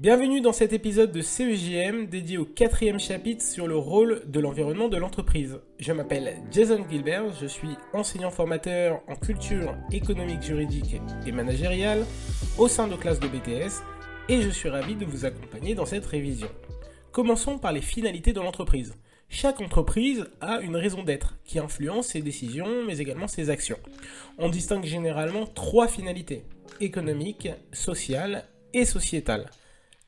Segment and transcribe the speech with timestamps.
[0.00, 4.88] Bienvenue dans cet épisode de CEJM dédié au quatrième chapitre sur le rôle de l'environnement
[4.88, 5.60] de l'entreprise.
[5.78, 12.06] Je m'appelle Jason Gilbert, je suis enseignant formateur en culture économique, juridique et managériale
[12.56, 13.82] au sein de classes de BTS
[14.30, 16.48] et je suis ravi de vous accompagner dans cette révision.
[17.12, 18.94] Commençons par les finalités de l'entreprise.
[19.28, 23.78] Chaque entreprise a une raison d'être qui influence ses décisions mais également ses actions.
[24.38, 26.44] On distingue généralement trois finalités
[26.80, 29.50] économique, sociale et sociétale.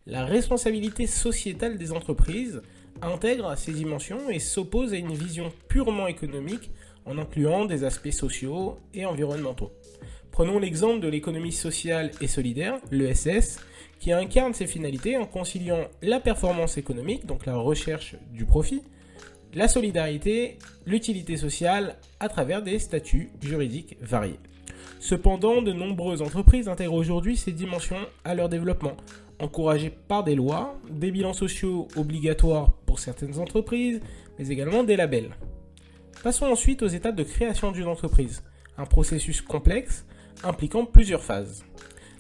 [0.07, 2.61] La responsabilité sociétale des entreprises
[3.03, 6.73] intègre ces dimensions et s'oppose à une vision purement économique
[7.07, 9.71] en incluant des aspects sociaux et environnementaux.
[10.33, 13.61] Prenons l'exemple de l'économie sociale et solidaire, l'ESS,
[14.01, 18.83] qui incarne ces finalités en conciliant la performance économique, donc la recherche du profit,
[19.55, 24.41] la solidarité, l'utilité sociale à travers des statuts juridiques variés.
[24.99, 28.97] Cependant, de nombreuses entreprises intègrent aujourd'hui ces dimensions à leur développement,
[29.43, 34.01] encouragées par des lois, des bilans sociaux obligatoires pour certaines entreprises,
[34.39, 35.31] mais également des labels.
[36.23, 38.45] Passons ensuite aux étapes de création d'une entreprise,
[38.79, 40.07] un processus complexe
[40.45, 41.65] impliquant plusieurs phases.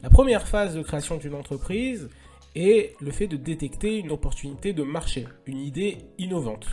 [0.02, 2.08] La première phase de création d'une entreprise
[2.54, 6.66] est le fait de détecter une opportunité de marché, une idée innovante.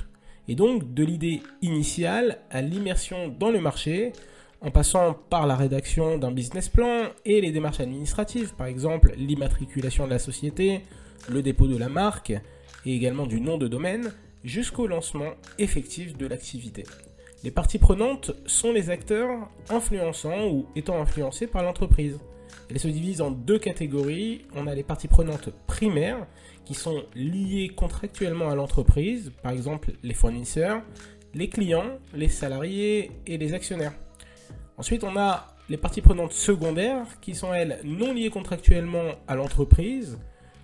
[0.48, 4.14] Et donc de l'idée initiale à l'immersion dans le marché,
[4.62, 10.06] en passant par la rédaction d'un business plan et les démarches administratives, par exemple l'immatriculation
[10.06, 10.82] de la société,
[11.30, 12.32] le dépôt de la marque
[12.86, 14.12] et également du nom de domaine,
[14.44, 16.84] jusqu'au lancement effectif de l'activité.
[17.44, 22.20] Les parties prenantes sont les acteurs influençants ou étant influencés par l'entreprise.
[22.70, 24.46] Elles se divisent en deux catégories.
[24.56, 26.28] On a les parties prenantes primaires
[26.66, 30.82] qui sont liées contractuellement à l'entreprise, par exemple les fournisseurs,
[31.34, 33.94] les clients, les salariés et les actionnaires.
[34.80, 40.18] Ensuite, on a les parties prenantes secondaires qui sont elles non liées contractuellement à l'entreprise.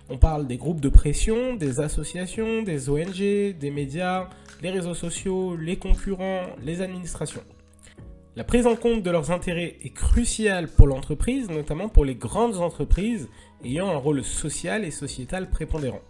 [0.08, 3.18] On parle des groupes de pression, des associations, des ONG,
[3.58, 4.30] des médias,
[4.62, 7.42] les réseaux sociaux, les concurrents, les administrations.
[8.36, 12.56] La prise en compte de leurs intérêts est cruciale pour l'entreprise, notamment pour les grandes
[12.56, 13.28] entreprises
[13.64, 16.00] ayant un rôle social et sociétal prépondérant.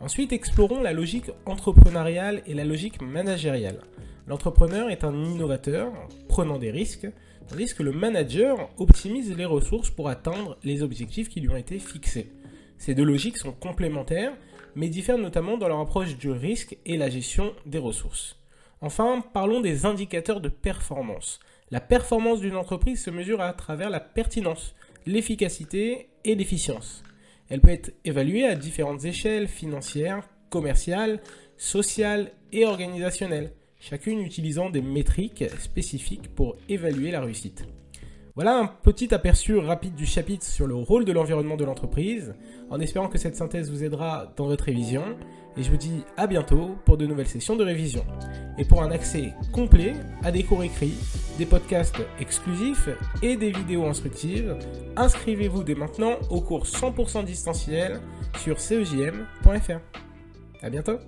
[0.00, 3.80] Ensuite, explorons la logique entrepreneuriale et la logique managériale.
[4.26, 5.92] L'entrepreneur est un innovateur,
[6.34, 7.06] prenant des risques,
[7.46, 11.78] tandis que le manager optimise les ressources pour atteindre les objectifs qui lui ont été
[11.78, 12.32] fixés.
[12.76, 14.32] Ces deux logiques sont complémentaires,
[14.74, 18.36] mais diffèrent notamment dans leur approche du risque et la gestion des ressources.
[18.80, 21.38] Enfin, parlons des indicateurs de performance.
[21.70, 24.74] La performance d'une entreprise se mesure à travers la pertinence,
[25.06, 27.04] l'efficacité et l'efficience.
[27.48, 31.22] Elle peut être évaluée à différentes échelles financières, commerciales,
[31.56, 33.52] sociales et organisationnelles
[33.88, 37.66] chacune utilisant des métriques spécifiques pour évaluer la réussite.
[38.34, 42.34] Voilà un petit aperçu rapide du chapitre sur le rôle de l'environnement de l'entreprise,
[42.70, 45.04] en espérant que cette synthèse vous aidera dans votre révision,
[45.58, 48.04] et je vous dis à bientôt pour de nouvelles sessions de révision.
[48.56, 49.92] Et pour un accès complet
[50.22, 50.94] à des cours écrits,
[51.36, 52.88] des podcasts exclusifs
[53.22, 54.56] et des vidéos instructives,
[54.96, 58.00] inscrivez-vous dès maintenant au cours 100% distanciel
[58.38, 59.80] sur cejm.fr.
[60.62, 60.98] À bientôt